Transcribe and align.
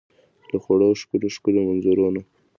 له 0.49 0.57
خوړو 0.63 0.85
او 0.89 0.97
ښکلو، 1.01 1.27
ښکلو 1.35 1.59
منظرو 1.67 2.07
نه 2.15 2.21